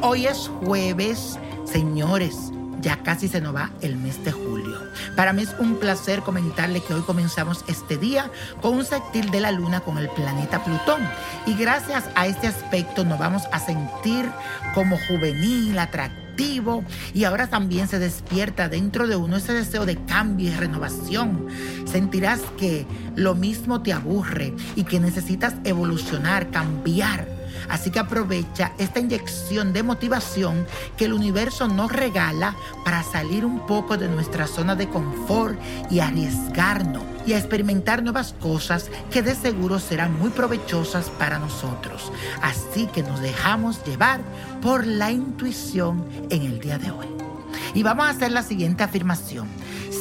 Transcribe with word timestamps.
Hoy 0.00 0.26
es 0.26 0.50
jueves, 0.60 1.38
señores. 1.64 2.50
Ya 2.80 3.02
casi 3.02 3.28
se 3.28 3.40
nos 3.40 3.54
va 3.54 3.70
el 3.80 3.96
mes 3.96 4.22
de 4.24 4.32
julio. 4.32 4.78
Para 5.16 5.32
mí 5.32 5.42
es 5.42 5.54
un 5.58 5.76
placer 5.76 6.20
comentarle 6.20 6.82
que 6.82 6.92
hoy 6.92 7.00
comenzamos 7.00 7.64
este 7.66 7.96
día 7.96 8.30
con 8.60 8.76
un 8.76 8.84
sextil 8.84 9.30
de 9.30 9.40
la 9.40 9.52
luna 9.52 9.80
con 9.80 9.96
el 9.96 10.08
planeta 10.10 10.62
Plutón. 10.62 11.00
Y 11.46 11.54
gracias 11.54 12.04
a 12.14 12.26
este 12.26 12.46
aspecto 12.46 13.04
nos 13.04 13.18
vamos 13.18 13.44
a 13.52 13.58
sentir 13.58 14.30
como 14.74 14.98
juvenil, 15.08 15.78
atractivo. 15.78 16.84
Y 17.14 17.24
ahora 17.24 17.46
también 17.46 17.88
se 17.88 17.98
despierta 17.98 18.68
dentro 18.68 19.06
de 19.06 19.16
uno 19.16 19.36
ese 19.36 19.54
deseo 19.54 19.86
de 19.86 19.96
cambio 20.04 20.50
y 20.50 20.54
renovación. 20.54 21.46
Sentirás 21.86 22.40
que 22.58 22.86
lo 23.16 23.34
mismo 23.34 23.82
te 23.82 23.94
aburre 23.94 24.54
y 24.76 24.84
que 24.84 25.00
necesitas 25.00 25.54
evolucionar, 25.64 26.50
cambiar. 26.50 27.33
Así 27.68 27.90
que 27.90 27.98
aprovecha 27.98 28.72
esta 28.78 29.00
inyección 29.00 29.72
de 29.72 29.82
motivación 29.82 30.66
que 30.96 31.06
el 31.06 31.12
universo 31.12 31.68
nos 31.68 31.92
regala 31.92 32.56
para 32.84 33.02
salir 33.02 33.44
un 33.44 33.66
poco 33.66 33.96
de 33.96 34.08
nuestra 34.08 34.46
zona 34.46 34.74
de 34.74 34.88
confort 34.88 35.58
y 35.90 36.00
arriesgarnos 36.00 37.02
y 37.26 37.32
a 37.32 37.38
experimentar 37.38 38.02
nuevas 38.02 38.34
cosas 38.34 38.90
que 39.10 39.22
de 39.22 39.34
seguro 39.34 39.78
serán 39.78 40.18
muy 40.18 40.30
provechosas 40.30 41.10
para 41.10 41.38
nosotros. 41.38 42.12
Así 42.42 42.86
que 42.86 43.02
nos 43.02 43.20
dejamos 43.20 43.84
llevar 43.84 44.20
por 44.60 44.86
la 44.86 45.10
intuición 45.10 46.04
en 46.30 46.42
el 46.42 46.60
día 46.60 46.78
de 46.78 46.90
hoy. 46.90 47.06
Y 47.74 47.82
vamos 47.82 48.06
a 48.06 48.10
hacer 48.10 48.30
la 48.32 48.42
siguiente 48.42 48.84
afirmación. 48.84 49.48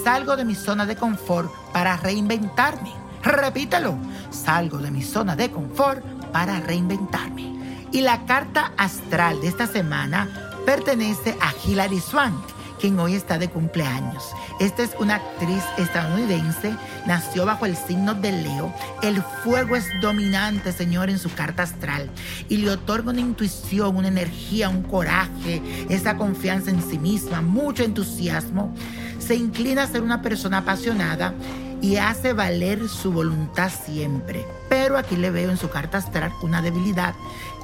Salgo 0.04 0.36
de 0.36 0.46
mi 0.46 0.56
zona 0.56 0.86
de 0.86 0.96
confort 0.96 1.52
para 1.72 1.98
reinventarme. 1.98 2.92
Repítelo. 3.24 3.98
Salgo 4.30 4.78
de 4.80 4.92
mi 4.92 5.02
zona 5.02 5.36
de 5.36 5.50
confort 5.50 6.04
para 6.32 6.60
reinventarme. 6.60 7.53
Y 7.94 8.02
la 8.02 8.26
carta 8.26 8.74
astral 8.76 9.40
de 9.40 9.48
esta 9.48 9.68
semana 9.68 10.28
pertenece 10.66 11.38
a 11.40 11.54
Hilary 11.64 12.00
Swank, 12.00 12.44
quien 12.82 12.98
hoy 13.00 13.14
está 13.14 13.38
de 13.38 13.50
cumpleaños. 13.50 14.32
Esta 14.60 14.82
es 14.82 14.96
una 14.98 15.18
actriz 15.18 15.64
estadounidense, 15.78 16.76
nació 17.06 17.46
bajo 17.46 17.68
el 17.68 17.78
signo 17.78 18.16
de 18.16 18.32
Leo. 18.32 18.74
El 19.04 19.22
fuego 19.44 19.76
es 19.76 19.86
dominante, 20.02 20.72
señor, 20.72 21.12
en 21.12 21.20
su 21.20 21.32
carta 21.36 21.62
astral 21.62 22.10
y 22.50 22.58
le 22.58 22.72
otorga 22.72 23.12
una 23.12 23.22
intuición, 23.22 23.96
una 23.96 24.08
energía, 24.08 24.70
un 24.70 24.82
coraje, 24.82 25.62
esa 25.88 26.18
confianza 26.18 26.72
en 26.72 26.82
sí 26.82 26.98
misma, 26.98 27.44
mucho 27.44 27.84
entusiasmo. 27.84 28.74
Se 29.20 29.36
inclina 29.36 29.84
a 29.84 29.88
ser 29.88 30.02
una 30.02 30.24
persona 30.24 30.58
apasionada 30.58 31.36
y 31.84 31.98
hace 31.98 32.32
valer 32.32 32.88
su 32.88 33.12
voluntad 33.12 33.70
siempre. 33.70 34.48
Pero 34.70 34.98
aquí 34.98 35.18
le 35.18 35.32
veo 35.32 35.52
en 35.52 35.58
su 35.58 35.70
carta 35.70 35.98
astral 35.98 36.32
una 36.42 36.62
debilidad, 36.62 37.14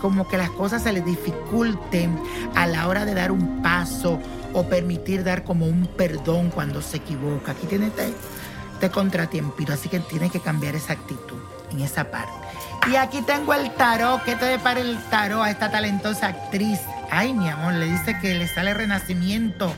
como 0.01 0.27
que 0.27 0.37
las 0.37 0.49
cosas 0.49 0.83
se 0.83 0.91
le 0.91 0.99
dificulten 1.01 2.19
a 2.53 2.67
la 2.67 2.89
hora 2.89 3.05
de 3.05 3.13
dar 3.13 3.31
un 3.31 3.61
paso 3.61 4.19
o 4.51 4.63
permitir 4.63 5.23
dar 5.23 5.45
como 5.45 5.65
un 5.65 5.87
perdón 5.87 6.49
cuando 6.49 6.81
se 6.81 6.97
equivoca. 6.97 7.53
Aquí 7.53 7.65
tiene 7.65 7.87
este, 7.87 8.13
este 8.73 8.89
contratiempito, 8.89 9.71
así 9.71 9.87
que 9.87 10.01
tiene 10.01 10.29
que 10.29 10.41
cambiar 10.41 10.75
esa 10.75 10.93
actitud 10.93 11.39
en 11.71 11.79
esa 11.79 12.11
parte. 12.11 12.33
Y 12.91 12.97
aquí 12.97 13.21
tengo 13.21 13.53
el 13.53 13.71
tarot. 13.75 14.23
¿Qué 14.25 14.35
te 14.35 14.45
depara 14.45 14.81
el 14.81 15.01
tarot 15.09 15.43
a 15.43 15.49
esta 15.49 15.71
talentosa 15.71 16.27
actriz? 16.27 16.81
Ay, 17.11 17.33
mi 17.33 17.49
amor, 17.49 17.73
le 17.73 17.89
dice 17.89 18.17
que 18.19 18.35
le 18.35 18.47
sale 18.47 18.73
renacimiento 18.73 19.73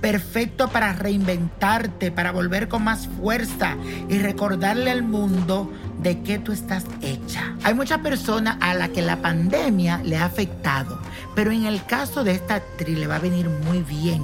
perfecto 0.00 0.68
para 0.68 0.92
reinventarte, 0.92 2.12
para 2.12 2.30
volver 2.32 2.68
con 2.68 2.84
más 2.84 3.08
fuerza 3.20 3.76
y 4.08 4.18
recordarle 4.18 4.90
al 4.90 5.02
mundo 5.02 5.72
de 6.00 6.22
qué 6.22 6.38
tú 6.38 6.52
estás 6.52 6.84
hecha. 7.00 7.54
Hay 7.64 7.74
muchas 7.74 7.98
personas 7.98 8.58
a 8.60 8.74
las 8.74 8.90
que 8.90 9.02
la 9.02 9.22
pandemia 9.22 10.00
le 10.04 10.18
ha 10.18 10.26
afectado, 10.26 11.00
pero 11.34 11.50
en 11.50 11.66
el 11.66 11.84
caso 11.84 12.24
de 12.24 12.32
esta 12.32 12.56
actriz 12.56 12.98
le 12.98 13.06
va 13.06 13.16
a 13.16 13.20
venir 13.20 13.48
muy 13.48 13.82
bien. 13.82 14.22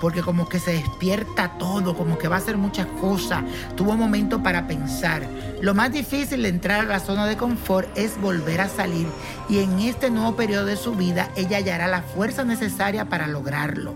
Porque 0.00 0.22
como 0.22 0.48
que 0.48 0.58
se 0.58 0.72
despierta 0.72 1.58
todo, 1.58 1.96
como 1.96 2.18
que 2.18 2.28
va 2.28 2.36
a 2.36 2.38
hacer 2.38 2.56
muchas 2.56 2.86
cosas. 3.00 3.44
Tuvo 3.76 3.92
un 3.92 3.98
momento 3.98 4.42
para 4.42 4.66
pensar. 4.66 5.22
Lo 5.60 5.74
más 5.74 5.92
difícil 5.92 6.42
de 6.42 6.48
entrar 6.48 6.80
a 6.80 6.88
la 6.88 7.00
zona 7.00 7.26
de 7.26 7.36
confort 7.36 7.88
es 7.96 8.20
volver 8.20 8.60
a 8.60 8.68
salir. 8.68 9.06
Y 9.48 9.58
en 9.58 9.80
este 9.80 10.10
nuevo 10.10 10.36
periodo 10.36 10.66
de 10.66 10.76
su 10.76 10.94
vida, 10.94 11.30
ella 11.36 11.58
hallará 11.58 11.86
la 11.86 12.02
fuerza 12.02 12.44
necesaria 12.44 13.08
para 13.08 13.26
lograrlo. 13.26 13.94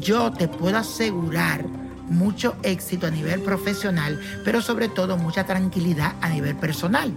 Yo 0.00 0.32
te 0.32 0.48
puedo 0.48 0.78
asegurar 0.78 1.64
mucho 2.08 2.54
éxito 2.62 3.06
a 3.06 3.10
nivel 3.10 3.40
profesional, 3.40 4.20
pero 4.44 4.60
sobre 4.60 4.88
todo 4.88 5.16
mucha 5.16 5.44
tranquilidad 5.44 6.14
a 6.20 6.28
nivel 6.28 6.54
personal. 6.56 7.12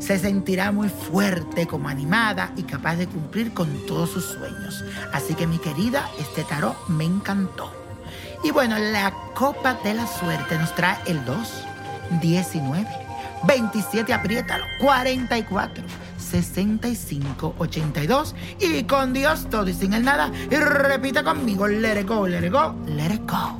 Se 0.00 0.18
sentirá 0.18 0.72
muy 0.72 0.88
fuerte, 0.88 1.68
como 1.68 1.88
animada 1.88 2.52
y 2.56 2.64
capaz 2.64 2.96
de 2.96 3.06
cumplir 3.06 3.54
con 3.54 3.86
todos 3.86 4.10
sus 4.10 4.24
sueños. 4.24 4.84
Así 5.12 5.34
que 5.34 5.46
mi 5.46 5.58
querida, 5.58 6.10
este 6.18 6.42
tarot 6.42 6.76
me 6.88 7.04
encantó. 7.04 7.72
Y 8.42 8.50
bueno, 8.50 8.76
la 8.78 9.12
copa 9.34 9.74
de 9.84 9.94
la 9.94 10.06
suerte 10.06 10.58
nos 10.58 10.74
trae 10.74 10.96
el 11.06 11.24
2, 11.24 11.64
19, 12.20 12.88
27, 13.46 14.12
apriétalo, 14.12 14.64
44 14.80 15.84
65 16.18 17.54
82 17.58 18.34
y 18.60 18.84
con 18.84 19.12
Dios 19.12 19.48
todo 19.50 19.68
y 19.68 19.74
sin 19.74 19.94
el 19.94 20.04
nada 20.04 20.30
y 20.50 20.54
repita 20.56 21.24
conmigo, 21.24 21.66
let 21.66 22.00
it 22.00 22.06
go, 22.06 22.26
let 22.26 22.46
it 22.46 22.52
go, 22.52 22.74
let 22.86 23.12
it 23.12 23.28
go. 23.28 23.59